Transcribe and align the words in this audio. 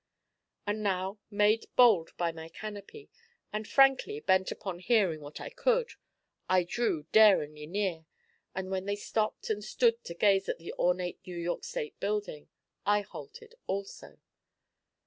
And 0.65 0.81
now, 0.81 1.19
made 1.29 1.67
bold 1.75 2.09
by 2.17 2.31
my 2.31 2.49
canopy, 2.49 3.07
and 3.53 3.67
frankly 3.67 4.19
bent 4.19 4.49
upon 4.51 4.79
hearing 4.79 5.21
what 5.21 5.39
I 5.39 5.51
could, 5.51 5.91
I 6.49 6.63
drew 6.63 7.03
daringly 7.11 7.67
near, 7.67 8.07
and 8.55 8.71
when 8.71 8.85
they 8.85 8.95
stopped 8.95 9.51
and 9.51 9.63
stood 9.63 10.03
to 10.05 10.15
gaze 10.15 10.49
at 10.49 10.57
the 10.57 10.73
ornate 10.73 11.19
New 11.27 11.37
York 11.37 11.63
State 11.63 11.99
Building, 11.99 12.49
I 12.83 13.01
halted 13.01 13.53
also. 13.67 14.17